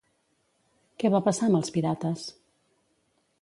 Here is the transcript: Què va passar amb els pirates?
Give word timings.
Què 1.03 1.11
va 1.15 1.21
passar 1.27 1.49
amb 1.49 1.59
els 1.59 1.69
pirates? 1.77 2.25